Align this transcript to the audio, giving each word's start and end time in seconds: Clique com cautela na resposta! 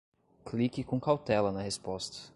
Clique 0.45 0.83
com 0.83 0.99
cautela 0.99 1.51
na 1.51 1.61
resposta! 1.61 2.17